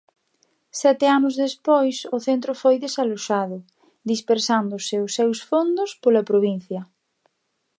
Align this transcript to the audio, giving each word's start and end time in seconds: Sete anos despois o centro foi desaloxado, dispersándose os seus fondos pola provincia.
Sete 0.81 1.05
anos 1.17 1.33
despois 1.45 1.97
o 2.15 2.17
centro 2.27 2.51
foi 2.61 2.75
desaloxado, 2.85 3.57
dispersándose 4.11 4.95
os 5.05 5.11
seus 5.17 5.37
fondos 5.49 5.89
pola 6.03 6.27
provincia. 6.29 6.81